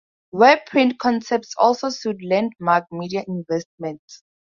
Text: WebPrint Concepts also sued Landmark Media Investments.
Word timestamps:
WebPrint 0.33 0.97
Concepts 0.97 1.53
also 1.57 1.89
sued 1.89 2.25
Landmark 2.25 2.85
Media 2.91 3.23
Investments. 3.27 4.23